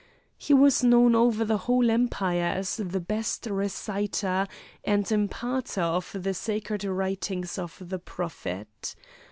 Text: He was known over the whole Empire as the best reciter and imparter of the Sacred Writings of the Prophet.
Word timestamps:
He 0.39 0.55
was 0.55 0.83
known 0.83 1.13
over 1.13 1.45
the 1.45 1.59
whole 1.69 1.91
Empire 1.91 2.45
as 2.55 2.77
the 2.77 2.99
best 2.99 3.45
reciter 3.45 4.47
and 4.83 5.11
imparter 5.11 5.79
of 5.83 6.09
the 6.19 6.33
Sacred 6.33 6.83
Writings 6.83 7.59
of 7.59 7.75
the 7.79 7.99
Prophet. 7.99 8.95